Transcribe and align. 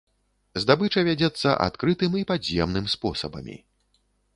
Здабыча 0.63 1.03
вядзецца 1.09 1.53
адкрытым 1.67 2.11
і 2.23 2.27
падземным 2.33 2.89
спосабамі. 2.99 3.55